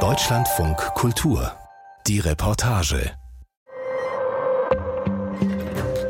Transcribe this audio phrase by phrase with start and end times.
[0.00, 1.52] Deutschlandfunk Kultur.
[2.06, 3.12] Die Reportage.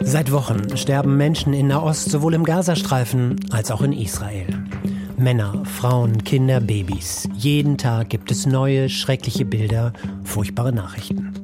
[0.00, 4.64] Seit Wochen sterben Menschen in Nahost sowohl im Gazastreifen als auch in Israel.
[5.16, 7.28] Männer, Frauen, Kinder, Babys.
[7.36, 9.92] Jeden Tag gibt es neue, schreckliche Bilder,
[10.24, 11.34] furchtbare Nachrichten.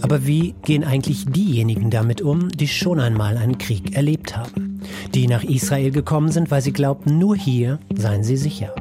[0.00, 4.80] Aber wie gehen eigentlich diejenigen damit um, die schon einmal einen Krieg erlebt haben?
[5.12, 8.74] Die nach Israel gekommen sind, weil sie glaubten, nur hier seien sie sicher.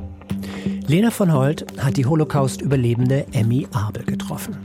[0.87, 4.55] Lena von Holt hat die Holocaust-Überlebende Emmy Abel getroffen.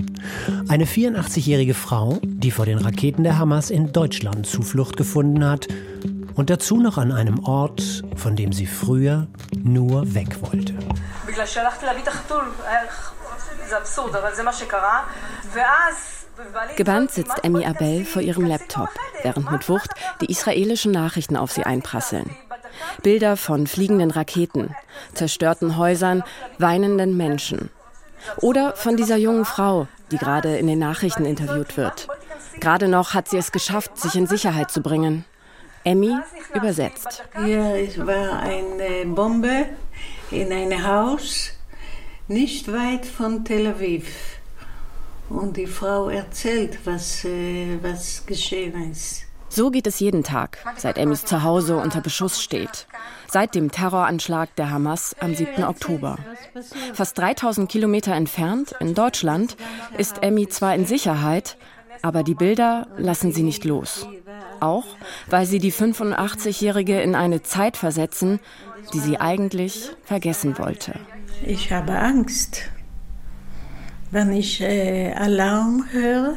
[0.69, 5.69] Eine 84-jährige Frau, die vor den Raketen der Hamas in Deutschland Zuflucht gefunden hat
[6.35, 9.29] und dazu noch an einem Ort, von dem sie früher
[9.63, 10.75] nur weg wollte.
[16.77, 18.91] Gebannt sitzt Emmy Abel vor ihrem Laptop,
[19.23, 22.31] während mit Wucht die israelischen Nachrichten auf sie einprasseln.
[23.03, 24.75] Bilder von fliegenden Raketen,
[25.15, 26.23] zerstörten Häusern,
[26.59, 27.71] weinenden Menschen.
[28.37, 32.09] Oder von dieser jungen Frau, die gerade in den Nachrichten interviewt wird.
[32.61, 35.25] Gerade noch hat sie es geschafft, sich in Sicherheit zu bringen.
[35.85, 36.15] Emmy
[36.55, 37.25] übersetzt.
[37.43, 39.67] Hier war eine Bombe
[40.31, 41.53] in einem Haus
[42.29, 44.39] nicht weit von Tel Aviv.
[45.29, 49.25] Und die Frau erzählt, was, äh, was geschehen ist.
[49.53, 52.87] So geht es jeden Tag, seit Emmys Zuhause unter Beschuss steht.
[53.29, 55.65] Seit dem Terroranschlag der Hamas am 7.
[55.65, 56.19] Oktober.
[56.95, 59.57] Fast 3000 Kilometer entfernt, in Deutschland,
[59.99, 61.57] ist Emmy zwar in Sicherheit,
[62.01, 64.07] aber die Bilder lassen sie nicht los.
[64.61, 64.85] Auch,
[65.29, 68.39] weil sie die 85-Jährige in eine Zeit versetzen,
[68.95, 70.95] die sie eigentlich vergessen wollte.
[71.45, 72.71] Ich habe Angst.
[74.13, 76.37] Wenn ich äh, Alarm höre,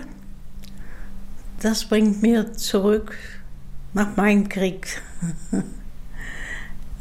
[1.63, 3.15] das bringt mir zurück
[3.93, 5.01] nach meinem Krieg.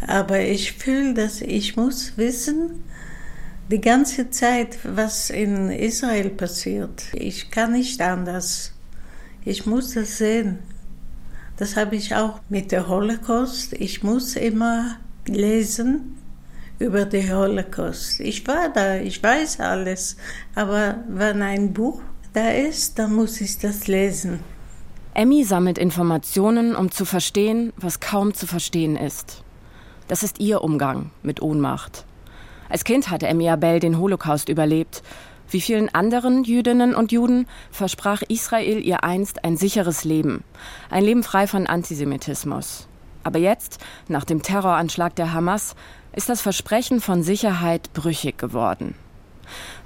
[0.06, 2.84] Aber ich fühle, dass ich muss wissen,
[3.70, 7.04] die ganze Zeit, was in Israel passiert.
[7.12, 8.72] Ich kann nicht anders.
[9.44, 10.58] Ich muss das sehen.
[11.56, 13.72] Das habe ich auch mit der Holocaust.
[13.72, 14.96] Ich muss immer
[15.26, 16.18] lesen
[16.78, 18.20] über den Holocaust.
[18.20, 20.16] Ich war da, ich weiß alles.
[20.54, 22.00] Aber wenn ein Buch
[22.32, 24.51] da ist, dann muss ich das lesen.
[25.14, 29.44] Emmy sammelt Informationen, um zu verstehen, was kaum zu verstehen ist.
[30.08, 32.06] Das ist ihr Umgang mit Ohnmacht.
[32.70, 35.02] Als Kind hatte Emmy Abel den Holocaust überlebt.
[35.50, 40.44] Wie vielen anderen Jüdinnen und Juden versprach Israel ihr einst ein sicheres Leben,
[40.88, 42.88] ein Leben frei von Antisemitismus.
[43.22, 43.78] Aber jetzt,
[44.08, 45.76] nach dem Terroranschlag der Hamas,
[46.16, 48.94] ist das Versprechen von Sicherheit brüchig geworden.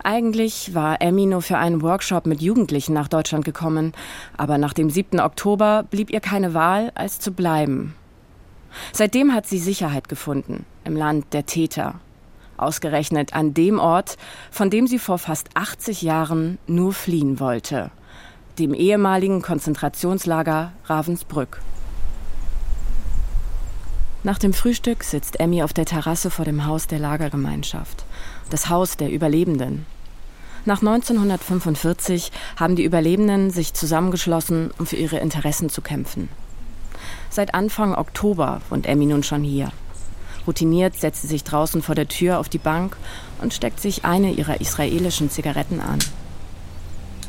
[0.08, 3.92] Eigentlich war Emmy nur für einen Workshop mit Jugendlichen nach Deutschland gekommen,
[4.36, 5.18] aber nach dem 7.
[5.18, 7.96] Oktober blieb ihr keine Wahl, als zu bleiben.
[8.92, 11.96] Seitdem hat sie Sicherheit gefunden im Land der Täter.
[12.56, 14.16] Ausgerechnet an dem Ort,
[14.52, 17.90] von dem sie vor fast 80 Jahren nur fliehen wollte,
[18.60, 21.60] dem ehemaligen Konzentrationslager Ravensbrück.
[24.22, 28.04] Nach dem Frühstück sitzt Emmy auf der Terrasse vor dem Haus der Lagergemeinschaft
[28.50, 29.86] das Haus der Überlebenden.
[30.66, 36.28] Nach 1945 haben die Überlebenden sich zusammengeschlossen, um für ihre Interessen zu kämpfen.
[37.30, 39.70] Seit Anfang Oktober wohnt Emmy nun schon hier.
[40.46, 42.96] Routiniert setzt sie sich draußen vor der Tür auf die Bank
[43.40, 46.00] und steckt sich eine ihrer israelischen Zigaretten an.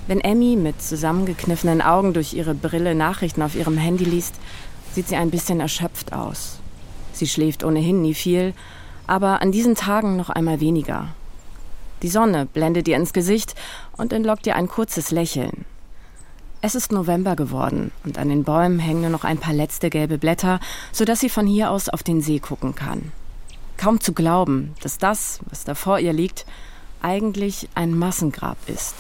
[0.08, 4.36] Wenn Emmy mit zusammengekniffenen Augen durch ihre Brille Nachrichten auf ihrem Handy liest,
[4.94, 6.60] sieht sie ein bisschen erschöpft aus.
[7.14, 8.54] Sie schläft ohnehin nie viel
[9.08, 11.08] aber an diesen Tagen noch einmal weniger.
[12.02, 13.56] Die Sonne blendet ihr ins Gesicht
[13.98, 15.66] und entlockt ihr ein kurzes Lächeln.
[16.62, 20.18] Es ist November geworden und an den Bäumen hängen nur noch ein paar letzte gelbe
[20.18, 20.60] Blätter,
[20.92, 23.12] sodass sie von hier aus auf den See gucken kann.
[23.78, 26.46] Kaum zu glauben, dass das, was da vor ihr liegt,
[27.02, 28.96] eigentlich ein Massengrab ist.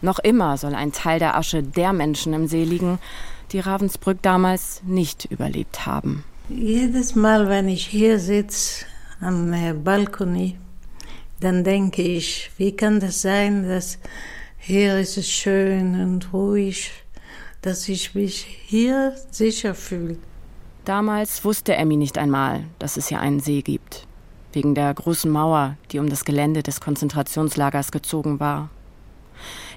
[0.00, 2.98] Noch immer soll ein Teil der Asche der Menschen im See liegen,
[3.52, 6.24] die Ravensbrück damals nicht überlebt haben.
[6.48, 8.84] Jedes Mal, wenn ich hier sitze,
[9.20, 10.58] am Balkon,
[11.42, 13.98] dann denke ich, wie kann das sein, dass
[14.58, 16.90] hier ist es schön und ruhig,
[17.62, 20.18] dass ich mich hier sicher fühle.
[20.84, 24.06] Damals wusste Emmy nicht einmal, dass es hier einen See gibt,
[24.52, 28.70] wegen der großen Mauer, die um das Gelände des Konzentrationslagers gezogen war.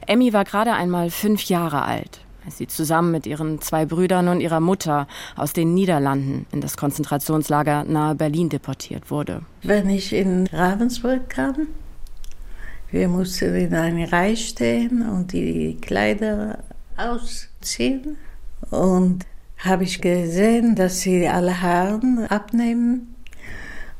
[0.08, 4.42] Emmy war gerade einmal fünf Jahre alt als sie zusammen mit ihren zwei Brüdern und
[4.42, 9.42] ihrer Mutter aus den Niederlanden in das Konzentrationslager nahe Berlin deportiert wurde.
[9.64, 11.68] Wenn ich in Ravensbrück kam,
[12.92, 16.60] wir mussten in einer Reihe stehen und die Kleider
[16.98, 18.18] ausziehen.
[18.70, 19.26] Und
[19.58, 23.16] habe ich gesehen, dass sie alle Haare abnehmen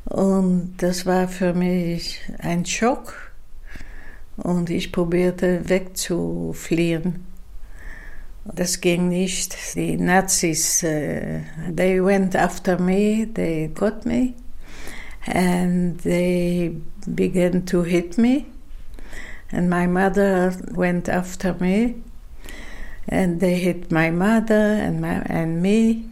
[0.04, 3.32] Und das war für mich ein Schock.
[4.36, 7.25] Und ich probierte wegzufliehen.
[8.54, 9.56] Das ging nicht.
[9.74, 11.40] Die Nazis, uh,
[11.74, 14.34] they went after me, they got me,
[15.26, 16.76] and they
[17.06, 18.46] began to hit me.
[19.50, 21.96] And my mother went after me,
[23.08, 26.04] and they hit my mother and, my, and me,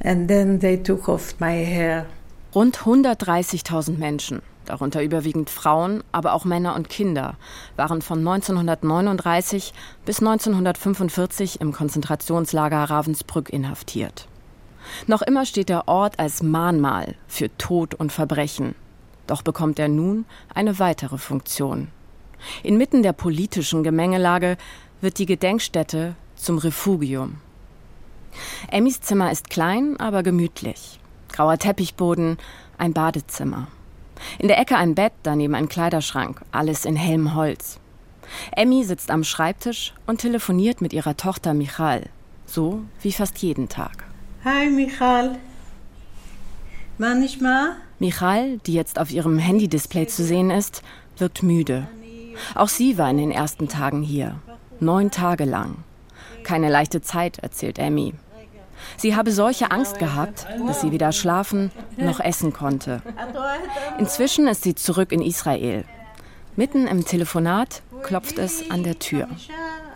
[0.00, 2.06] and then they took off my hair.
[2.54, 7.36] Rund 130.000 Menschen, darunter überwiegend Frauen, aber auch Männer und Kinder,
[7.76, 9.72] waren von 1939
[10.04, 14.28] bis 1945 im Konzentrationslager Ravensbrück inhaftiert.
[15.06, 18.74] Noch immer steht der Ort als Mahnmal für Tod und Verbrechen.
[19.26, 20.24] Doch bekommt er nun
[20.54, 21.88] eine weitere Funktion.
[22.62, 24.56] Inmitten der politischen Gemengelage
[25.00, 27.36] wird die Gedenkstätte zum Refugium.
[28.70, 31.00] Emmys Zimmer ist klein, aber gemütlich.
[31.32, 32.38] Grauer Teppichboden,
[32.78, 33.68] ein Badezimmer.
[34.38, 37.80] In der Ecke ein Bett, daneben ein Kleiderschrank, alles in hellem Holz.
[38.54, 42.04] Emmy sitzt am Schreibtisch und telefoniert mit ihrer Tochter Michal,
[42.46, 44.04] so wie fast jeden Tag.
[44.44, 45.38] Hi Michal.
[46.98, 47.76] Manchmal?
[47.98, 50.82] Michal, die jetzt auf ihrem Handy-Display zu sehen ist,
[51.16, 51.88] wirkt müde.
[52.54, 54.40] Auch sie war in den ersten Tagen hier.
[54.80, 55.76] Neun Tage lang.
[56.44, 58.14] Keine leichte Zeit, erzählt Emmy.
[58.96, 63.02] Sie habe solche Angst gehabt, dass sie weder schlafen noch essen konnte.
[63.98, 65.84] Inzwischen ist sie zurück in Israel.
[66.56, 69.28] Mitten im Telefonat klopft es an der Tür.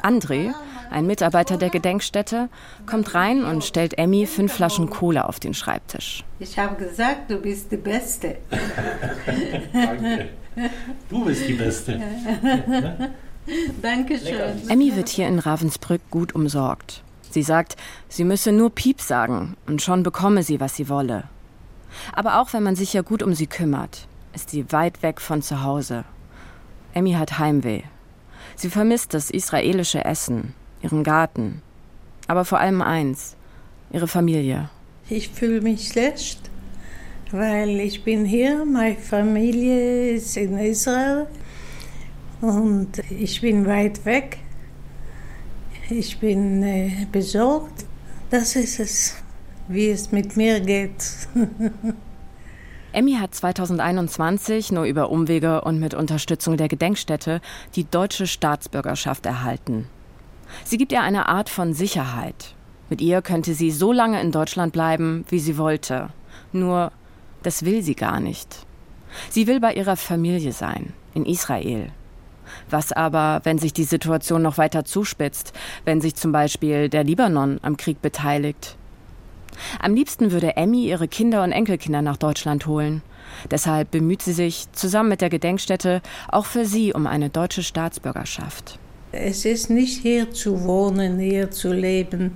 [0.03, 0.53] André,
[0.91, 2.49] ein Mitarbeiter der Gedenkstätte,
[2.87, 6.25] kommt rein und stellt Emmy fünf Flaschen Cola auf den Schreibtisch.
[6.39, 8.37] Ich habe gesagt, du bist die Beste.
[9.73, 10.29] Danke.
[11.09, 12.01] Du bist die Beste.
[13.83, 14.69] Dankeschön.
[14.69, 17.03] Emmy wird hier in Ravensbrück gut umsorgt.
[17.33, 17.77] Sie sagt,
[18.09, 21.25] sie müsse nur Piep sagen und schon bekomme sie, was sie wolle.
[22.13, 25.41] Aber auch wenn man sich ja gut um sie kümmert, ist sie weit weg von
[25.41, 26.05] zu Hause.
[26.93, 27.83] Emmy hat Heimweh.
[28.55, 30.53] Sie vermisst das israelische Essen,
[30.83, 31.63] ihren Garten,
[32.29, 33.35] aber vor allem eins,
[33.91, 34.69] ihre Familie.
[35.09, 36.51] Ich fühle mich schlecht,
[37.31, 41.27] weil ich bin hier, meine Familie ist in Israel
[42.43, 44.42] und ich bin weit weg.
[45.95, 47.85] Ich bin äh, besorgt.
[48.31, 49.15] Das ist es,
[49.69, 51.05] wie es mit mir geht.
[52.93, 57.43] Emmy hat 2021 nur über Umwege und mit Unterstützung der Gedenkstätte
[57.77, 59.87] die deutsche Staatsbürgerschaft erhalten.
[60.65, 62.55] Sie gibt ihr eine Art von Sicherheit.
[62.89, 66.09] Mit ihr könnte sie so lange in Deutschland bleiben, wie sie wollte.
[66.53, 66.91] Nur,
[67.43, 68.67] das will sie gar nicht.
[69.29, 71.93] Sie will bei ihrer Familie sein, in Israel.
[72.71, 75.53] Was aber, wenn sich die Situation noch weiter zuspitzt,
[75.85, 78.77] wenn sich zum Beispiel der Libanon am Krieg beteiligt?
[79.81, 83.03] Am liebsten würde Emmy ihre Kinder und Enkelkinder nach Deutschland holen.
[83.51, 88.79] Deshalb bemüht sie sich zusammen mit der Gedenkstätte auch für sie um eine deutsche Staatsbürgerschaft.
[89.13, 92.33] Es ist nicht hier zu wohnen, hier zu leben.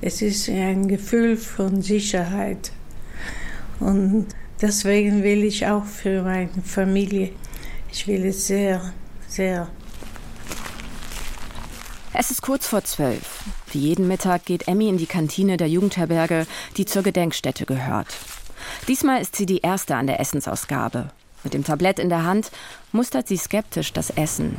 [0.00, 2.72] Es ist ein Gefühl von Sicherheit.
[3.80, 4.26] Und
[4.60, 7.30] deswegen will ich auch für meine Familie,
[7.90, 8.92] ich will es sehr
[9.32, 9.68] sehr.
[12.12, 13.44] Es ist kurz vor zwölf.
[13.70, 16.46] Wie jeden Mittag geht Emmy in die Kantine der Jugendherberge,
[16.76, 18.08] die zur Gedenkstätte gehört.
[18.86, 21.08] Diesmal ist sie die Erste an der Essensausgabe.
[21.42, 22.50] Mit dem Tablett in der Hand
[22.92, 24.56] mustert sie skeptisch das Essen.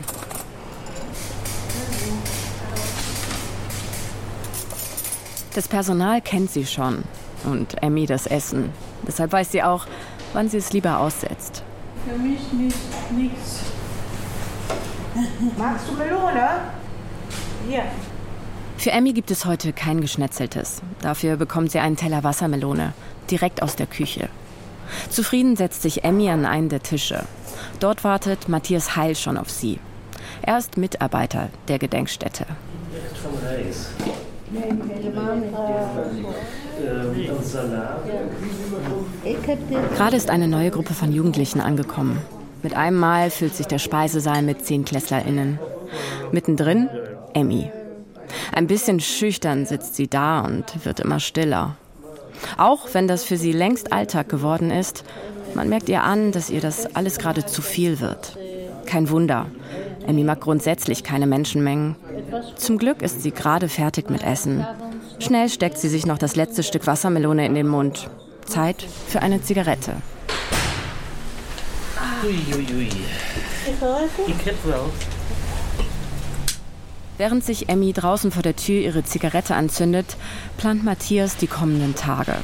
[5.54, 7.04] Das Personal kennt sie schon
[7.44, 8.72] und Emmy das Essen.
[9.08, 9.86] Deshalb weiß sie auch,
[10.34, 11.64] wann sie es lieber aussetzt.
[12.08, 13.73] Für mich nicht nichts.
[15.58, 16.50] Magst du Melone?
[17.70, 17.84] Ja.
[18.78, 20.82] Für Emmy gibt es heute kein Geschnetzeltes.
[21.02, 22.94] Dafür bekommt sie einen Teller Wassermelone,
[23.30, 24.30] direkt aus der Küche.
[25.10, 27.24] Zufrieden setzt sich Emmy an einen der Tische.
[27.80, 29.80] Dort wartet Matthias Heil schon auf sie.
[30.42, 32.46] Er ist Mitarbeiter der Gedenkstätte.
[39.96, 42.20] Gerade ist eine neue Gruppe von Jugendlichen angekommen.
[42.64, 45.60] Mit einem Mal füllt sich der Speisesaal mit ZehnklässlerInnen.
[46.32, 46.90] Mittendrin
[47.34, 47.70] Emmy.
[48.54, 51.76] Ein bisschen schüchtern sitzt sie da und wird immer stiller.
[52.58, 55.04] Auch wenn das für sie längst Alltag geworden ist,
[55.56, 58.38] man merkt ihr an, dass ihr das alles gerade zu viel wird.
[58.86, 59.48] Kein Wunder.
[60.08, 61.96] Emmy mag grundsätzlich keine Menschenmengen.
[62.56, 64.66] Zum Glück ist sie gerade fertig mit Essen.
[65.20, 68.10] Schnell steckt sie sich noch das letzte Stück Wassermelone in den Mund.
[68.46, 69.94] Zeit für eine Zigarette.
[72.24, 72.88] Uiuiui.
[74.28, 74.80] Ich hätte wel.
[77.18, 80.16] Während sich Emmy draußen vor der Tür ihre Zigarette anzündet,
[80.56, 82.36] plant Matthias die kommenden Tage.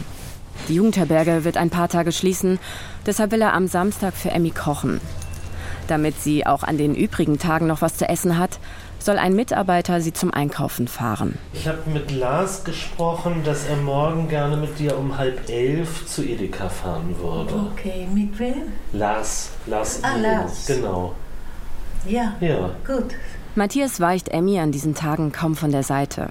[0.67, 2.59] Die Jugendherberge wird ein paar Tage schließen,
[3.05, 4.99] deshalb will er am Samstag für Emmy kochen.
[5.87, 8.59] Damit sie auch an den übrigen Tagen noch was zu essen hat,
[8.99, 11.37] soll ein Mitarbeiter sie zum Einkaufen fahren.
[11.53, 16.23] Ich habe mit Lars gesprochen, dass er morgen gerne mit dir um halb elf zu
[16.23, 17.53] Edeka fahren würde.
[17.73, 18.73] Okay, mit wem?
[18.93, 19.99] Lars, Lars.
[20.03, 20.65] Ah, Lars.
[20.67, 21.13] Genau.
[22.07, 22.71] Ja, Ja.
[22.85, 23.15] gut.
[23.55, 26.29] Matthias weicht Emmy an diesen Tagen kaum von der Seite.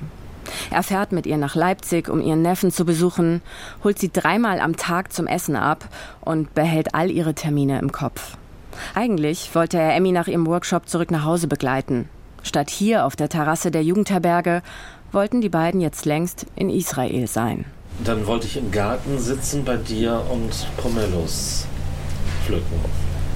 [0.70, 3.42] Er fährt mit ihr nach Leipzig, um ihren Neffen zu besuchen,
[3.84, 5.88] holt sie dreimal am Tag zum Essen ab
[6.20, 8.36] und behält all ihre Termine im Kopf.
[8.94, 12.08] Eigentlich wollte er Emmy nach ihrem Workshop zurück nach Hause begleiten.
[12.48, 14.62] Statt hier auf der Terrasse der Jugendherberge
[15.12, 17.66] wollten die beiden jetzt längst in Israel sein.
[18.02, 21.66] Dann wollte ich im Garten sitzen bei dir und Pomelos
[22.46, 22.80] pflücken.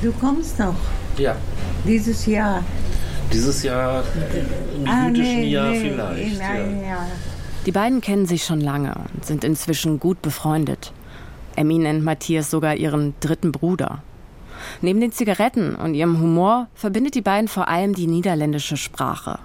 [0.00, 0.76] Du kommst noch
[1.18, 1.36] Ja.
[1.86, 2.64] dieses Jahr.
[3.30, 4.02] Dieses Jahr,
[4.74, 6.32] im Ah, jüdischen nee, Jahr nee, vielleicht.
[6.36, 7.06] In einem Jahr.
[7.66, 10.94] Die beiden kennen sich schon lange und sind inzwischen gut befreundet.
[11.54, 14.02] Emmy nennt Matthias sogar ihren dritten Bruder.
[14.80, 19.38] Neben den Zigaretten und ihrem Humor verbindet die beiden vor allem die niederländische Sprache.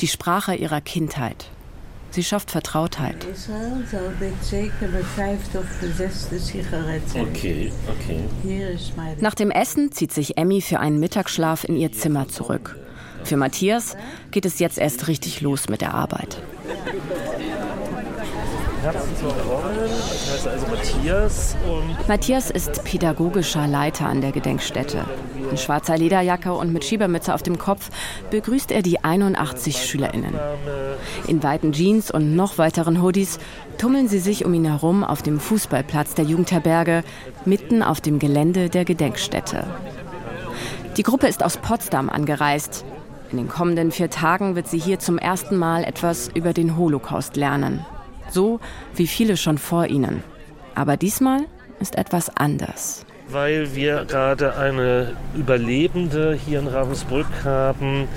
[0.00, 1.50] Die Sprache ihrer Kindheit.
[2.10, 3.26] Sie schafft Vertrautheit.
[7.20, 8.20] Okay, okay.
[9.20, 12.78] Nach dem Essen zieht sich Emmy für einen Mittagsschlaf in ihr Zimmer zurück.
[13.24, 13.96] Für Matthias
[14.30, 16.40] geht es jetzt erst richtig los mit der Arbeit.
[18.80, 18.84] Ich
[20.30, 21.56] heiße also Matthias
[22.06, 25.04] Matthias ist pädagogischer Leiter an der Gedenkstätte.
[25.50, 27.90] In schwarzer Lederjacke und mit Schiebermütze auf dem Kopf
[28.30, 30.32] begrüßt er die 81 SchülerInnen.
[31.26, 33.40] In weiten Jeans und noch weiteren Hoodies
[33.78, 37.02] tummeln sie sich um ihn herum auf dem Fußballplatz der Jugendherberge,
[37.44, 39.64] mitten auf dem Gelände der Gedenkstätte.
[40.96, 42.84] Die Gruppe ist aus Potsdam angereist.
[43.32, 47.36] In den kommenden vier Tagen wird sie hier zum ersten Mal etwas über den Holocaust
[47.36, 47.84] lernen.
[48.30, 48.60] So
[48.94, 50.22] wie viele schon vor ihnen.
[50.74, 51.46] Aber diesmal
[51.80, 53.04] ist etwas anders.
[53.30, 58.08] Weil wir gerade eine Überlebende hier in Ravensbrück haben,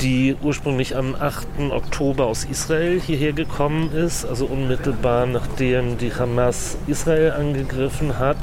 [0.00, 1.46] die ursprünglich am 8.
[1.70, 8.36] Oktober aus Israel hierher gekommen ist, also unmittelbar nachdem die Hamas Israel angegriffen hat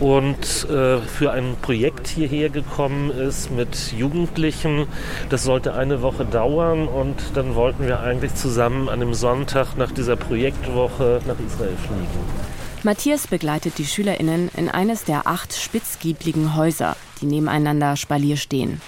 [0.00, 4.86] und äh, für ein Projekt hierher gekommen ist mit Jugendlichen.
[5.30, 9.92] Das sollte eine Woche dauern und dann wollten wir eigentlich zusammen an dem Sonntag nach
[9.92, 12.63] dieser Projektwoche nach Israel fliegen.
[12.84, 18.82] Matthias begleitet die SchülerInnen in eines der acht spitzgiebligen Häuser, die nebeneinander Spalier stehen.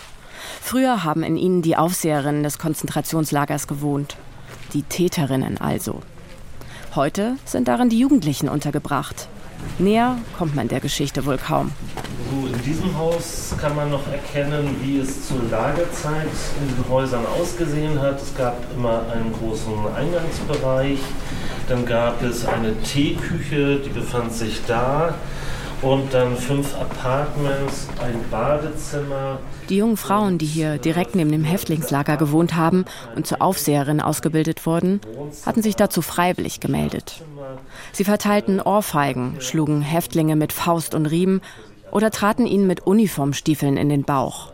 [0.60, 4.16] Früher haben in ihnen die Aufseherinnen des Konzentrationslagers gewohnt.
[4.74, 6.02] Die Täterinnen also.
[6.94, 9.28] Heute sind darin die Jugendlichen untergebracht.
[9.78, 11.72] Näher kommt man der Geschichte wohl kaum.
[12.32, 16.28] In diesem Haus kann man noch erkennen, wie es zur Lagerzeit
[16.60, 18.20] in den Häusern ausgesehen hat.
[18.20, 20.98] Es gab immer einen großen Eingangsbereich,
[21.68, 25.14] dann gab es eine Teeküche, die befand sich da
[25.82, 29.38] und dann fünf Apartments, ein Badezimmer.
[29.68, 34.64] Die jungen Frauen, die hier direkt neben dem Häftlingslager gewohnt haben und zur Aufseherin ausgebildet
[34.64, 35.00] wurden,
[35.44, 37.22] hatten sich dazu freiwillig gemeldet.
[37.92, 41.40] Sie verteilten Ohrfeigen, schlugen Häftlinge mit Faust und Riemen
[41.90, 44.52] oder traten ihnen mit Uniformstiefeln in den Bauch.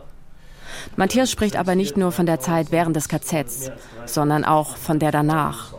[0.95, 3.71] Matthias spricht aber nicht nur von der Zeit während des KZs,
[4.05, 5.73] sondern auch von der danach.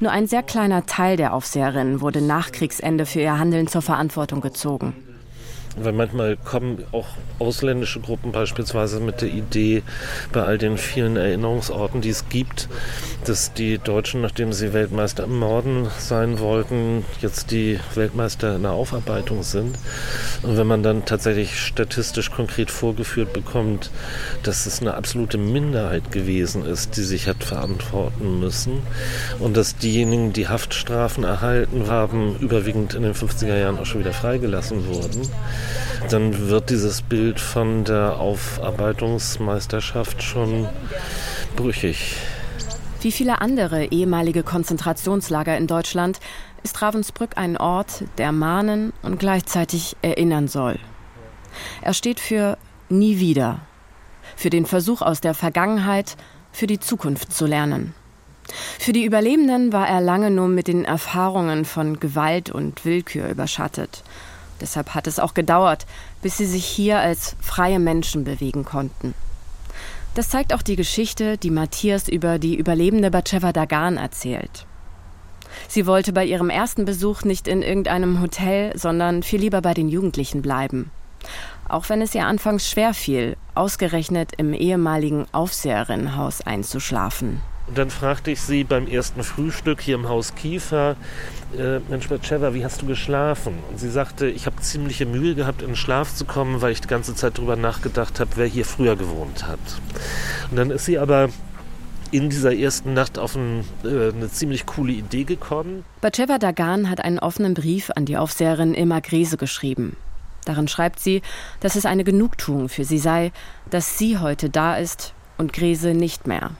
[0.00, 4.40] Nur ein sehr kleiner Teil der Aufseherinnen wurde nach Kriegsende für ihr Handeln zur Verantwortung
[4.40, 5.05] gezogen.
[5.76, 7.06] Weil manchmal kommen auch
[7.38, 9.82] ausländische Gruppen beispielsweise mit der Idee,
[10.32, 12.68] bei all den vielen Erinnerungsorten, die es gibt,
[13.26, 18.72] dass die Deutschen, nachdem sie Weltmeister im Norden sein wollten, jetzt die Weltmeister in der
[18.72, 19.76] Aufarbeitung sind.
[20.42, 23.90] Und wenn man dann tatsächlich statistisch konkret vorgeführt bekommt,
[24.42, 28.82] dass es eine absolute Minderheit gewesen ist, die sich hat verantworten müssen
[29.40, 34.12] und dass diejenigen, die Haftstrafen erhalten haben, überwiegend in den 50er Jahren auch schon wieder
[34.12, 35.28] freigelassen wurden,
[36.10, 40.68] dann wird dieses Bild von der Aufarbeitungsmeisterschaft schon
[41.56, 42.16] brüchig.
[43.00, 46.20] Wie viele andere ehemalige Konzentrationslager in Deutschland
[46.62, 50.78] ist Ravensbrück ein Ort, der mahnen und gleichzeitig erinnern soll.
[51.82, 52.58] Er steht für
[52.88, 53.60] nie wieder,
[54.34, 56.16] für den Versuch aus der Vergangenheit,
[56.52, 57.94] für die Zukunft zu lernen.
[58.78, 64.02] Für die Überlebenden war er lange nur mit den Erfahrungen von Gewalt und Willkür überschattet.
[64.60, 65.86] Deshalb hat es auch gedauert,
[66.22, 69.14] bis sie sich hier als freie Menschen bewegen konnten.
[70.14, 74.66] Das zeigt auch die Geschichte, die Matthias über die überlebende Batsheva Dagan erzählt.
[75.68, 79.88] Sie wollte bei ihrem ersten Besuch nicht in irgendeinem Hotel, sondern viel lieber bei den
[79.88, 80.90] Jugendlichen bleiben.
[81.68, 87.42] Auch wenn es ihr anfangs schwer fiel, ausgerechnet im ehemaligen Aufseherinnenhaus einzuschlafen.
[87.66, 90.96] Und dann fragte ich sie beim ersten Frühstück hier im Haus Kiefer,
[91.56, 93.54] äh, Mensch, Batscheva, wie hast du geschlafen?
[93.70, 96.80] Und sie sagte, ich habe ziemliche Mühe gehabt, in den Schlaf zu kommen, weil ich
[96.80, 99.58] die ganze Zeit darüber nachgedacht habe, wer hier früher gewohnt hat.
[100.50, 101.28] Und dann ist sie aber
[102.12, 105.84] in dieser ersten Nacht auf ein, äh, eine ziemlich coole Idee gekommen.
[106.00, 109.96] Batscheva Dagan hat einen offenen Brief an die Aufseherin Ilma Grese geschrieben.
[110.44, 111.22] Darin schreibt sie,
[111.58, 113.32] dass es eine Genugtuung für sie sei,
[113.70, 116.52] dass sie heute da ist und Grese nicht mehr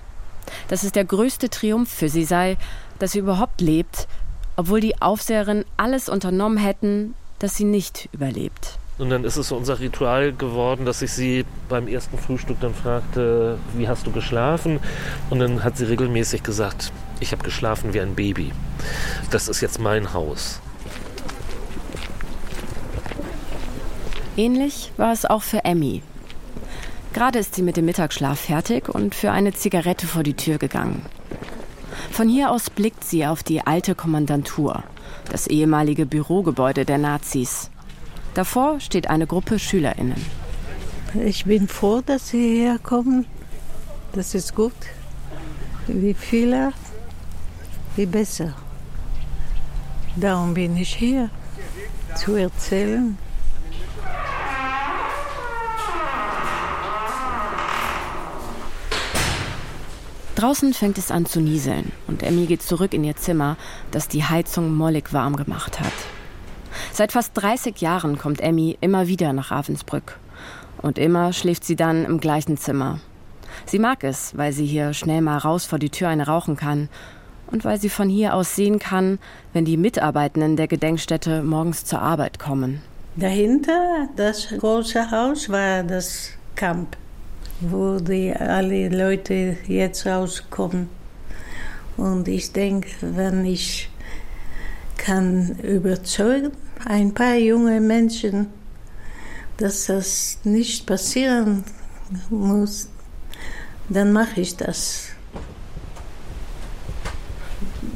[0.68, 2.56] dass es der größte Triumph für sie sei,
[2.98, 4.08] dass sie überhaupt lebt,
[4.56, 8.78] obwohl die Aufseherin alles unternommen hätten, dass sie nicht überlebt.
[8.98, 12.74] Und dann ist es so unser Ritual geworden, dass ich sie beim ersten Frühstück dann
[12.74, 14.80] fragte, wie hast du geschlafen?
[15.28, 18.52] Und dann hat sie regelmäßig gesagt, ich habe geschlafen wie ein Baby.
[19.30, 20.60] Das ist jetzt mein Haus.
[24.38, 26.02] Ähnlich war es auch für Emmy,
[27.16, 31.00] Gerade ist sie mit dem Mittagsschlaf fertig und für eine Zigarette vor die Tür gegangen.
[32.10, 34.82] Von hier aus blickt sie auf die alte Kommandantur,
[35.30, 37.70] das ehemalige Bürogebäude der Nazis.
[38.34, 40.22] Davor steht eine Gruppe Schülerinnen.
[41.24, 43.24] Ich bin froh, dass Sie herkommen.
[44.12, 44.74] Das ist gut.
[45.86, 46.74] Wie viele,
[47.96, 48.52] wie besser.
[50.16, 51.30] Darum bin ich hier,
[52.14, 53.16] zu erzählen,
[60.36, 63.56] Draußen fängt es an zu nieseln und Emmy geht zurück in ihr Zimmer,
[63.90, 65.92] das die Heizung mollig warm gemacht hat.
[66.92, 70.18] Seit fast 30 Jahren kommt Emmy immer wieder nach Ravensbrück.
[70.82, 73.00] Und immer schläft sie dann im gleichen Zimmer.
[73.64, 76.90] Sie mag es, weil sie hier schnell mal raus vor die Tür eine rauchen kann
[77.50, 79.18] und weil sie von hier aus sehen kann,
[79.54, 82.82] wenn die Mitarbeitenden der Gedenkstätte morgens zur Arbeit kommen.
[83.16, 86.98] Dahinter, das große Haus, war das Camp
[87.60, 90.88] wo die alle Leute jetzt rauskommen.
[91.96, 93.90] Und ich denke, wenn ich
[94.96, 96.52] kann überzeugen,
[96.84, 98.48] ein paar junge Menschen,
[99.56, 101.64] dass das nicht passieren
[102.28, 102.88] muss,
[103.88, 105.10] dann mache ich das.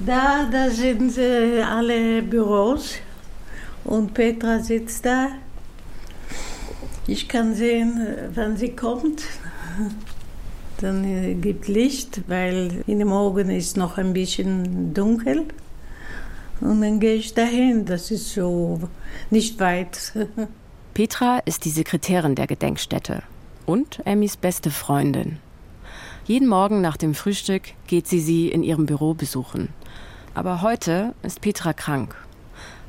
[0.06, 2.94] Da, da sind alle Büros
[3.84, 5.28] und Petra sitzt da.
[7.06, 9.24] Ich kann sehen, wann sie kommt.
[10.80, 15.46] Dann äh, gibt Licht, weil in dem Augen ist noch ein bisschen dunkel.
[16.60, 17.86] Und dann gehe ich dahin.
[17.86, 18.80] Das ist so
[19.30, 20.12] nicht weit.
[20.94, 23.22] Petra ist die Sekretärin der Gedenkstätte
[23.64, 25.38] und Emmys beste Freundin.
[26.24, 29.68] Jeden Morgen nach dem Frühstück geht sie sie in ihrem Büro besuchen.
[30.34, 32.14] Aber heute ist Petra krank.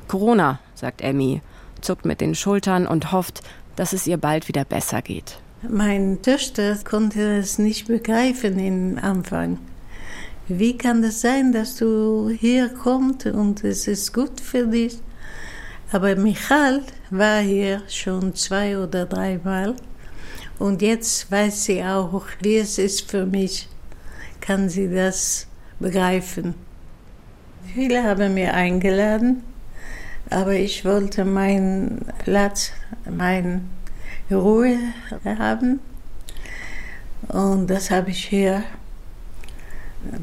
[0.08, 1.40] Corona, sagt Emmy,
[1.80, 3.42] zuckt mit den Schultern und hofft,
[3.76, 5.38] dass es ihr bald wieder besser geht.
[5.68, 9.60] Meine Töchter konnte es nicht begreifen im Anfang.
[10.48, 14.98] Wie kann das sein, dass du hier kommst und es ist gut für dich?
[15.92, 19.76] Aber Michal war hier schon zwei oder dreimal
[20.58, 23.68] und jetzt weiß sie auch, wie es ist für mich.
[24.40, 25.46] Kann sie das
[25.78, 26.56] begreifen?
[27.72, 29.44] Viele haben mir eingeladen,
[30.28, 32.72] aber ich wollte meinen Platz,
[33.08, 33.70] meinen
[34.34, 34.78] Ruhe
[35.24, 35.80] haben.
[37.28, 38.64] Und das habe ich hier.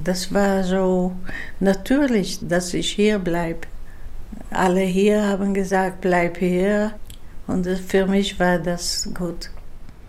[0.04, 1.13] Das war so
[1.60, 3.62] natürlich, dass ich hier bleibe.
[4.52, 6.93] Alle hier haben gesagt, bleib hier.
[7.48, 9.50] Und für mich war das gut.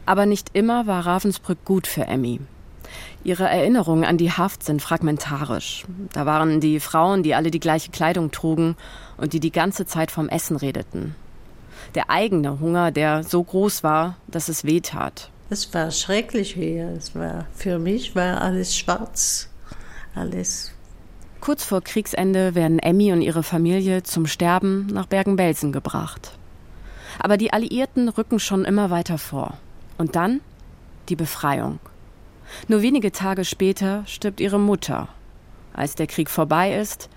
[0.07, 2.41] Aber nicht immer war Ravensbrück gut für Emmy.
[3.23, 5.85] Ihre Erinnerungen an die Haft sind fragmentarisch.
[6.13, 8.77] Da waren die Frauen, die alle die gleiche Kleidung trugen
[9.17, 11.15] und die die ganze Zeit vom Essen redeten
[11.95, 15.31] der eigene Hunger, der so groß war, dass es weh tat.
[15.51, 16.89] Es war schrecklich hier.
[16.97, 19.49] Es war, für mich war alles schwarz.
[20.15, 20.73] Alles.
[21.41, 26.37] Kurz vor Kriegsende werden Emmy und ihre Familie zum Sterben nach Bergen-Belsen gebracht.
[27.19, 29.55] Aber die Alliierten rücken schon immer weiter vor.
[29.99, 30.41] Und dann
[31.09, 31.81] die Befreiung.
[32.69, 35.09] Nur wenige Tage später stirbt ihre Mutter.
[35.73, 37.09] Als der Krieg vorbei ist,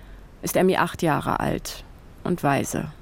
[0.42, 1.84] ist Emmy acht Jahre alt
[2.24, 2.92] und weise.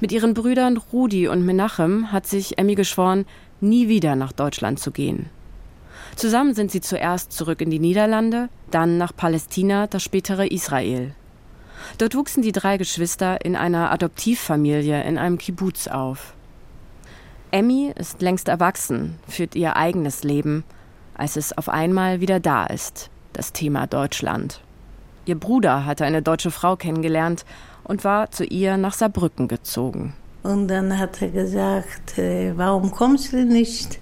[0.00, 3.26] Mit ihren Brüdern Rudi und Menachem hat sich Emmy geschworen,
[3.60, 5.30] nie wieder nach Deutschland zu gehen.
[6.16, 11.14] Zusammen sind sie zuerst zurück in die Niederlande, dann nach Palästina, das spätere Israel.
[11.98, 16.34] Dort wuchsen die drei Geschwister in einer Adoptivfamilie in einem Kibbuz auf.
[17.50, 20.62] Emmy ist längst erwachsen, führt ihr eigenes Leben,
[21.14, 24.60] als es auf einmal wieder da ist, das Thema Deutschland.
[25.26, 27.44] Ihr Bruder hatte eine deutsche Frau kennengelernt
[27.84, 30.14] und war zu ihr nach Saarbrücken gezogen.
[30.42, 34.00] Und dann hat er gesagt, äh, warum kommst du nicht?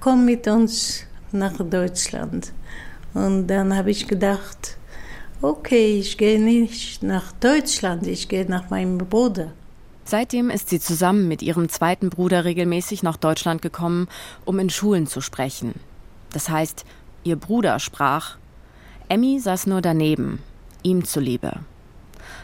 [0.00, 2.52] Komm mit uns nach Deutschland.
[3.14, 4.76] Und dann habe ich gedacht,
[5.40, 9.52] okay, ich gehe nicht nach Deutschland, ich gehe nach meinem Bruder.
[10.04, 14.08] Seitdem ist sie zusammen mit ihrem zweiten Bruder regelmäßig nach Deutschland gekommen,
[14.44, 15.74] um in Schulen zu sprechen.
[16.32, 16.84] Das heißt,
[17.24, 18.36] ihr Bruder sprach,
[19.08, 20.40] Emmy saß nur daneben,
[20.82, 21.60] ihm zuliebe.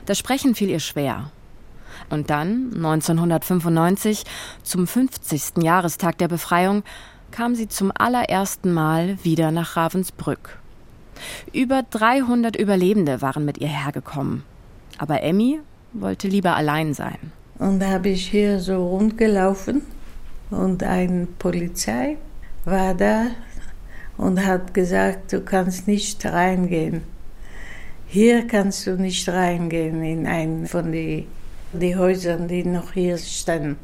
[0.07, 1.31] Das Sprechen fiel ihr schwer.
[2.11, 4.25] Und dann, 1995,
[4.63, 5.63] zum 50.
[5.63, 6.83] Jahrestag der Befreiung,
[7.31, 10.59] kam sie zum allerersten Mal wieder nach Ravensbrück.
[11.53, 14.45] Über 300 Überlebende waren mit ihr hergekommen.
[14.99, 15.61] Aber Emmy
[15.93, 17.19] wollte lieber allein sein.
[17.59, 19.83] Und da habe ich hier so rundgelaufen
[20.51, 22.17] und eine Polizei
[22.65, 23.27] war da
[24.17, 27.03] und hat gesagt, du kannst nicht reingehen.
[28.11, 31.27] Hier kannst du nicht reingehen in einen von den
[31.73, 33.77] die Häusern, die noch hier standen.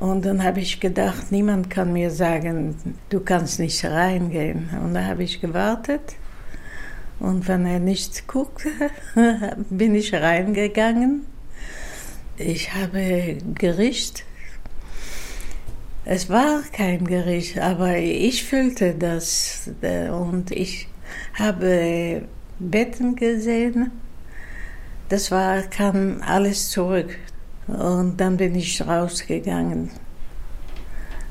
[0.00, 2.74] Und dann habe ich gedacht, niemand kann mir sagen,
[3.10, 4.70] du kannst nicht reingehen.
[4.82, 6.16] Und da habe ich gewartet.
[7.20, 8.70] Und wenn er nicht guckte,
[9.70, 11.26] bin ich reingegangen.
[12.36, 14.24] Ich habe Gericht.
[16.04, 19.70] Es war kein Gericht, aber ich fühlte das.
[20.10, 20.88] Und ich
[21.34, 22.22] habe
[22.70, 23.90] Betten gesehen.
[25.08, 27.18] Das war, kam alles zurück.
[27.66, 29.90] Und dann bin ich rausgegangen.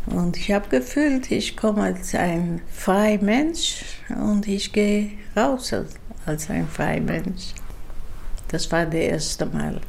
[0.05, 5.73] Und ich habe gefühlt, ich komme als ein freier Mensch und ich gehe raus
[6.25, 7.53] als ein freier Mensch.
[8.47, 9.79] Das war das erste Mal.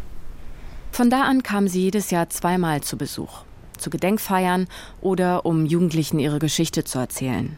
[0.90, 3.42] Von da an kam sie jedes Jahr zweimal zu Besuch,
[3.78, 4.68] zu Gedenkfeiern
[5.00, 7.56] oder um Jugendlichen ihre Geschichte zu erzählen.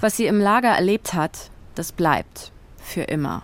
[0.00, 2.52] Was sie im Lager erlebt hat, das bleibt
[2.88, 3.42] für immer.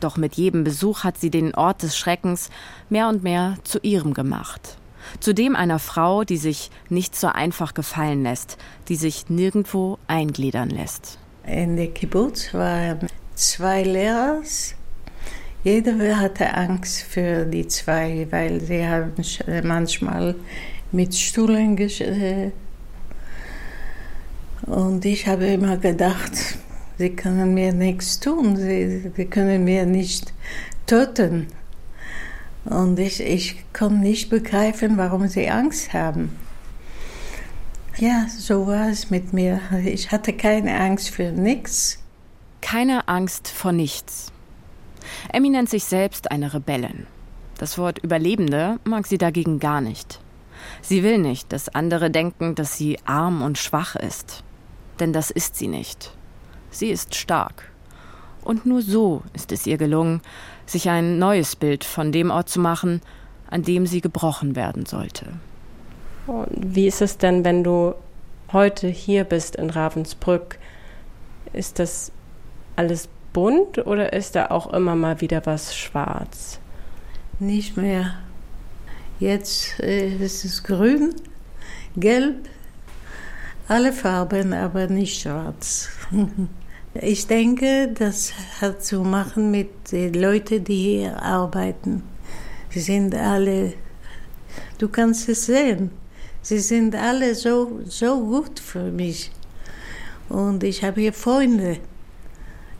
[0.00, 2.50] Doch mit jedem Besuch hat sie den Ort des Schreckens
[2.88, 4.78] mehr und mehr zu ihrem gemacht.
[5.20, 8.56] Zu dem einer Frau, die sich nicht so einfach gefallen lässt,
[8.88, 11.18] die sich nirgendwo eingliedern lässt.
[11.46, 14.40] In der Kibbutz waren zwei Lehrer.
[15.62, 19.12] Jeder hatte Angst für die zwei, weil sie haben
[19.62, 20.34] manchmal
[20.92, 22.02] mit Stühlen gesch
[24.66, 26.55] und ich habe immer gedacht,
[26.98, 30.32] Sie können mir nichts tun, sie, sie können mir nicht
[30.86, 31.48] töten.
[32.64, 36.36] Und ich, ich kann nicht begreifen, warum sie Angst haben.
[37.98, 39.60] Ja, so war es mit mir.
[39.84, 41.98] Ich hatte keine Angst für nichts.
[42.60, 44.32] Keine Angst vor nichts.
[45.32, 47.06] Emmy nennt sich selbst eine Rebellin.
[47.58, 50.20] Das Wort Überlebende mag sie dagegen gar nicht.
[50.82, 54.42] Sie will nicht, dass andere denken, dass sie arm und schwach ist.
[55.00, 56.12] Denn das ist sie nicht.
[56.78, 57.70] Sie ist stark.
[58.42, 60.20] Und nur so ist es ihr gelungen,
[60.66, 63.00] sich ein neues Bild von dem Ort zu machen,
[63.50, 65.26] an dem sie gebrochen werden sollte.
[66.26, 67.94] Und wie ist es denn, wenn du
[68.52, 70.58] heute hier bist in Ravensbrück?
[71.52, 72.12] Ist das
[72.76, 76.60] alles bunt oder ist da auch immer mal wieder was schwarz?
[77.38, 78.14] Nicht mehr.
[79.18, 81.14] Jetzt äh, ist es grün,
[81.96, 82.48] gelb,
[83.68, 85.88] alle Farben, aber nicht schwarz.
[87.02, 92.02] Ich denke, das hat zu machen mit den Leuten, die hier arbeiten.
[92.70, 93.74] Sie sind alle,
[94.78, 95.90] du kannst es sehen,
[96.42, 99.30] sie sind alle so, so gut für mich.
[100.28, 101.78] Und ich habe hier Freunde.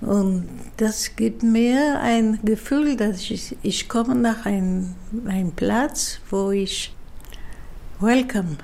[0.01, 4.95] Und das gibt mir ein Gefühl, dass ich, ich komme nach einem,
[5.27, 6.95] einem Platz, wo ich
[7.99, 8.59] welcome.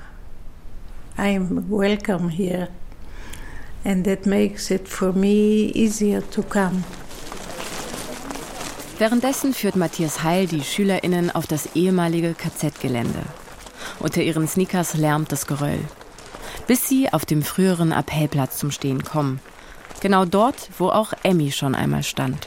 [1.17, 2.69] I'm welcome here
[3.85, 6.85] and that makes it for me easier to come.
[8.99, 13.23] Währenddessen führt Matthias Heil die SchülerInnen auf das ehemalige KZ-Gelände.
[13.99, 15.81] Unter ihren Sneakers lärmt das Geröll.
[16.67, 19.41] Bis sie auf dem früheren Appellplatz zum Stehen kommen.
[20.01, 22.47] Genau dort, wo auch Emmy schon einmal stand.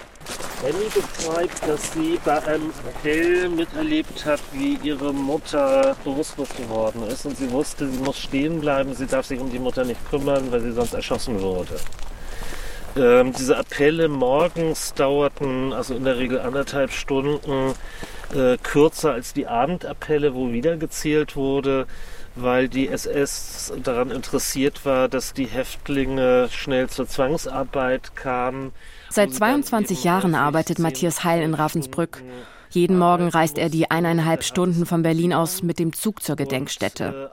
[0.63, 7.25] Annie beschreibt, dass sie bei einem Appell miterlebt hat, wie ihre Mutter bewusstlos geworden ist
[7.25, 10.51] und sie wusste, sie muss stehen bleiben, sie darf sich um die Mutter nicht kümmern,
[10.51, 11.75] weil sie sonst erschossen würde.
[12.97, 17.73] Ähm, diese Appelle morgens dauerten also in der Regel anderthalb Stunden
[18.33, 21.87] äh, kürzer als die Abendappelle, wo wieder gezählt wurde,
[22.35, 28.71] weil die SS daran interessiert war, dass die Häftlinge schnell zur Zwangsarbeit kamen.
[29.15, 32.21] Seit 22 Jahren arbeitet Matthias Heil in Ravensbrück.
[32.69, 37.31] Jeden Morgen reist er die eineinhalb Stunden von Berlin aus mit dem Zug zur Gedenkstätte.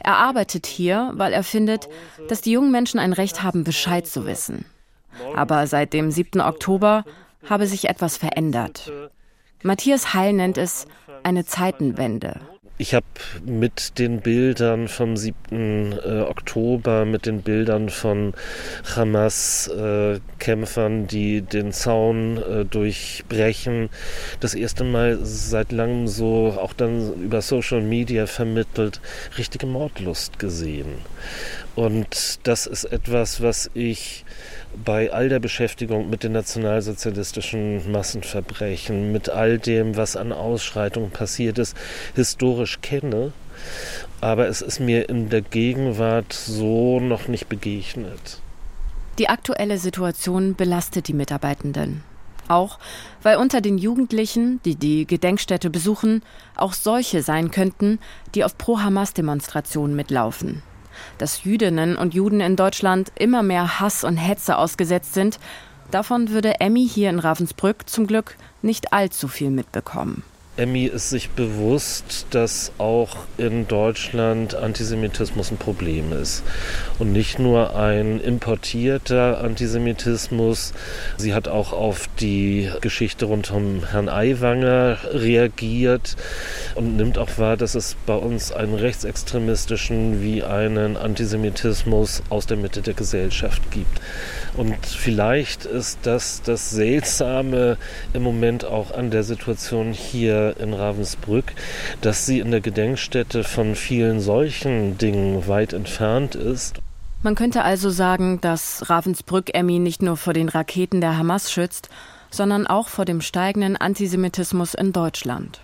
[0.00, 1.88] Er arbeitet hier, weil er findet,
[2.28, 4.66] dass die jungen Menschen ein Recht haben, Bescheid zu wissen.
[5.34, 6.42] Aber seit dem 7.
[6.42, 7.06] Oktober
[7.48, 8.92] habe sich etwas verändert.
[9.62, 10.84] Matthias Heil nennt es
[11.22, 12.40] eine Zeitenwende.
[12.78, 13.06] Ich habe
[13.44, 15.92] mit den Bildern vom 7.
[15.92, 18.34] Äh, Oktober, mit den Bildern von
[18.94, 23.88] Hamas-Kämpfern, äh, die den Zaun äh, durchbrechen,
[24.40, 29.00] das erste Mal seit langem so auch dann über Social Media vermittelt,
[29.38, 30.98] richtige Mordlust gesehen.
[31.74, 34.24] Und das ist etwas, was ich
[34.84, 41.58] bei all der Beschäftigung mit den nationalsozialistischen Massenverbrechen, mit all dem, was an Ausschreitungen passiert
[41.58, 41.76] ist,
[42.14, 43.32] historisch kenne.
[44.20, 48.40] Aber es ist mir in der Gegenwart so noch nicht begegnet.
[49.18, 52.02] Die aktuelle Situation belastet die Mitarbeitenden.
[52.48, 52.78] Auch
[53.22, 56.22] weil unter den Jugendlichen, die die Gedenkstätte besuchen,
[56.54, 57.98] auch solche sein könnten,
[58.34, 60.62] die auf Pro-Hamas-Demonstrationen mitlaufen
[61.18, 65.38] dass Jüdinnen und Juden in Deutschland immer mehr Hass und Hetze ausgesetzt sind,
[65.90, 70.22] davon würde Emmy hier in Ravensbrück zum Glück nicht allzu viel mitbekommen.
[70.58, 76.44] Emmy ist sich bewusst, dass auch in Deutschland Antisemitismus ein Problem ist.
[76.98, 80.72] Und nicht nur ein importierter Antisemitismus.
[81.18, 86.16] Sie hat auch auf die Geschichte rund um Herrn Aiwanger reagiert
[86.74, 92.56] und nimmt auch wahr, dass es bei uns einen rechtsextremistischen wie einen Antisemitismus aus der
[92.56, 94.00] Mitte der Gesellschaft gibt.
[94.56, 97.76] Und vielleicht ist das das Seltsame
[98.14, 101.52] im Moment auch an der Situation hier in Ravensbrück,
[102.00, 106.80] dass sie in der Gedenkstätte von vielen solchen Dingen weit entfernt ist.
[107.22, 111.90] Man könnte also sagen, dass Ravensbrück Emmy nicht nur vor den Raketen der Hamas schützt,
[112.30, 115.60] sondern auch vor dem steigenden Antisemitismus in Deutschland.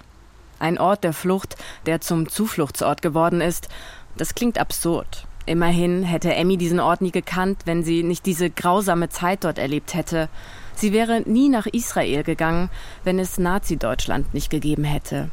[0.58, 3.68] Ein Ort der Flucht, der zum Zufluchtsort geworden ist,
[4.16, 5.26] das klingt absurd.
[5.46, 9.94] Immerhin hätte Emmy diesen Ort nie gekannt, wenn sie nicht diese grausame Zeit dort erlebt
[9.94, 10.28] hätte.
[10.74, 12.70] Sie wäre nie nach Israel gegangen,
[13.04, 15.30] wenn es Nazi-Deutschland nicht gegeben hätte.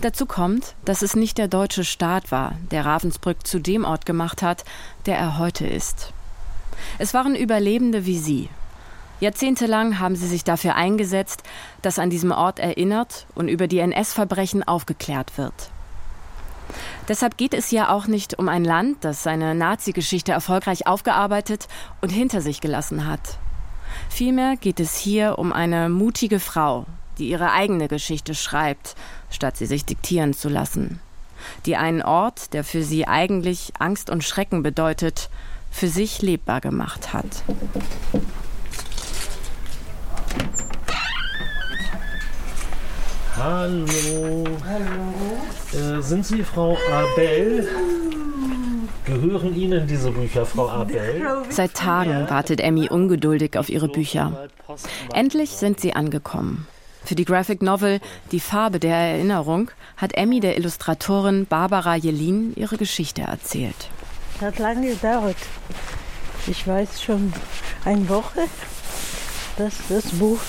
[0.00, 4.42] Dazu kommt, dass es nicht der deutsche Staat war, der Ravensbrück zu dem Ort gemacht
[4.42, 4.64] hat,
[5.06, 6.12] der er heute ist.
[6.98, 8.48] Es waren Überlebende wie Sie.
[9.20, 11.42] Jahrzehntelang haben sie sich dafür eingesetzt,
[11.82, 15.70] dass an diesem Ort erinnert und über die NS-Verbrechen aufgeklärt wird.
[17.08, 21.68] Deshalb geht es ja auch nicht um ein Land, das seine Nazi-Geschichte erfolgreich aufgearbeitet
[22.00, 23.38] und hinter sich gelassen hat.
[24.08, 26.86] Vielmehr geht es hier um eine mutige Frau,
[27.18, 28.94] die ihre eigene Geschichte schreibt,
[29.30, 31.00] statt sie sich diktieren zu lassen.
[31.66, 35.30] Die einen Ort, der für sie eigentlich Angst und Schrecken bedeutet,
[35.70, 37.42] für sich lebbar gemacht hat.
[43.38, 44.44] Hallo.
[44.64, 45.98] Hallo.
[45.98, 47.68] Äh, sind Sie Frau Abel?
[49.04, 51.22] Gehören Ihnen diese Bücher, Frau Abel?
[51.48, 54.48] Seit Tagen wartet Emmy ungeduldig auf ihre Bücher.
[55.14, 56.66] Endlich sind sie angekommen.
[57.04, 58.00] Für die Graphic Novel
[58.32, 63.88] Die Farbe der Erinnerung hat Emmy der Illustratorin Barbara Jelin ihre Geschichte erzählt.
[64.40, 65.36] Das hat lange gedauert.
[66.48, 67.32] Ich weiß schon
[67.84, 68.46] eine Woche,
[69.56, 70.40] dass das Buch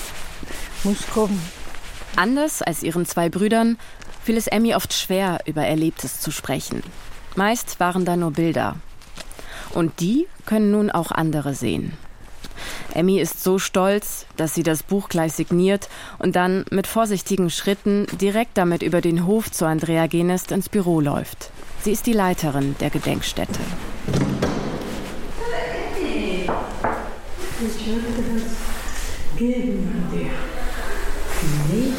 [0.82, 1.40] muss kommen.
[2.16, 3.78] Anders als ihren zwei Brüdern
[4.22, 6.82] fiel es Emmy oft schwer, über Erlebtes zu sprechen.
[7.36, 8.76] Meist waren da nur Bilder.
[9.72, 11.96] Und die können nun auch andere sehen.
[12.92, 18.06] Emmy ist so stolz, dass sie das Buch gleich signiert und dann mit vorsichtigen Schritten
[18.20, 21.50] direkt damit über den Hof zu Andrea Genest ins Büro läuft.
[21.82, 23.60] Sie ist die Leiterin der Gedenkstätte.
[27.62, 30.30] Ich würde das geben dir.
[31.74, 31.94] Nicht?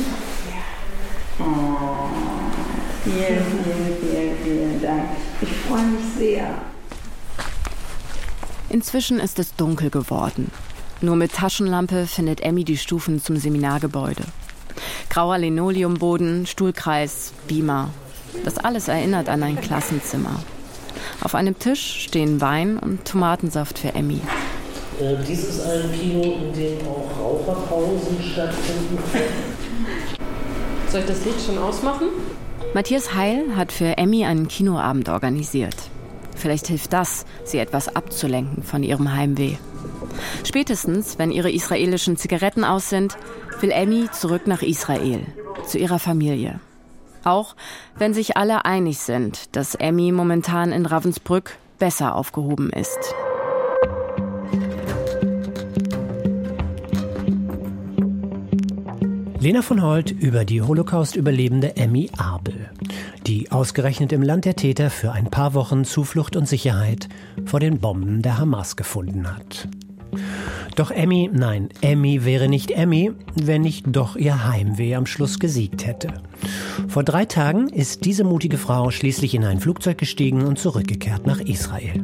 [0.49, 1.45] Ja.
[1.45, 2.09] Oh,
[3.03, 5.03] vielen, vielen, vielen, vielen Dank.
[5.41, 6.61] Ich freue mich sehr.
[8.69, 10.51] Inzwischen ist es dunkel geworden.
[11.01, 14.23] Nur mit Taschenlampe findet Emmy die Stufen zum Seminargebäude.
[15.09, 17.89] Grauer Linoleumboden, Stuhlkreis, Beamer.
[18.45, 20.41] Das alles erinnert an ein Klassenzimmer.
[21.21, 24.21] Auf einem Tisch stehen Wein und Tomatensaft für Emmy.
[24.99, 28.97] Äh, dies ist ein Kino, in dem auch Raucherpausen stattfinden
[30.89, 32.07] Soll ich das Lied schon ausmachen?
[32.73, 35.75] Matthias Heil hat für Emmy einen Kinoabend organisiert.
[36.37, 39.57] Vielleicht hilft das, sie etwas abzulenken von ihrem Heimweh.
[40.45, 43.17] Spätestens, wenn ihre israelischen Zigaretten aus sind,
[43.59, 45.19] will Emmy zurück nach Israel,
[45.67, 46.61] zu ihrer Familie.
[47.25, 47.55] Auch
[47.97, 53.13] wenn sich alle einig sind, dass Emmy momentan in Ravensbrück besser aufgehoben ist.
[59.41, 62.69] Lena von Holt über die Holocaust-Überlebende Emmy Abel,
[63.25, 67.09] die ausgerechnet im Land der Täter für ein paar Wochen Zuflucht und Sicherheit
[67.45, 69.67] vor den Bomben der Hamas gefunden hat.
[70.75, 75.87] Doch Emmy, nein, Emmy wäre nicht Emmy, wenn nicht doch ihr Heimweh am Schluss gesiegt
[75.87, 76.09] hätte.
[76.87, 81.39] Vor drei Tagen ist diese mutige Frau schließlich in ein Flugzeug gestiegen und zurückgekehrt nach
[81.39, 82.03] Israel,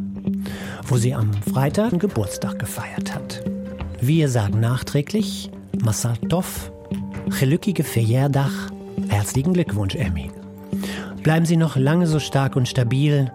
[0.88, 3.43] wo sie am Freitag Geburtstag gefeiert hat.
[4.02, 5.52] Wir sagen nachträglich
[5.84, 6.17] Masal
[7.31, 8.71] Chelückige Feyerdach,
[9.09, 10.31] herzlichen Glückwunsch, Emmy.
[11.21, 13.31] Bleiben Sie noch lange so stark und stabil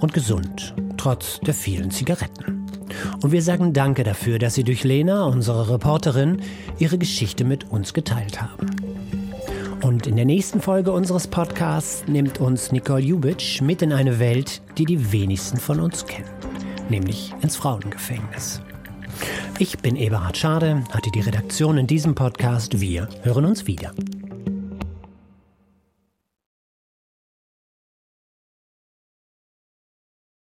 [0.00, 2.66] und gesund, trotz der vielen Zigaretten.
[3.22, 6.42] Und wir sagen Danke dafür, dass Sie durch Lena, unsere Reporterin,
[6.78, 8.70] Ihre Geschichte mit uns geteilt haben.
[9.82, 14.60] Und in der nächsten Folge unseres Podcasts nimmt uns Nicole Jubitsch mit in eine Welt,
[14.76, 16.28] die die wenigsten von uns kennen,
[16.90, 18.60] nämlich ins Frauengefängnis.
[19.58, 22.80] Ich bin Eberhard Schade, hatte die Redaktion in diesem Podcast.
[22.80, 23.92] Wir hören uns wieder.